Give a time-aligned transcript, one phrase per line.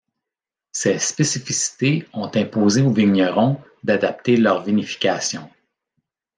[0.71, 5.47] Ces spécificités ont imposé aux vignerons d'adapter leur vinification.